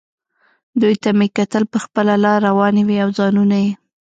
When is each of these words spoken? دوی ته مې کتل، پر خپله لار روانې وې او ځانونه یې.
دوی 0.81 0.95
ته 1.03 1.09
مې 1.17 1.27
کتل، 1.37 1.63
پر 1.71 1.79
خپله 1.85 2.13
لار 2.23 2.39
روانې 2.47 2.81
وې 2.87 2.97
او 3.03 3.09
ځانونه 3.17 3.55
یې. 3.63 3.71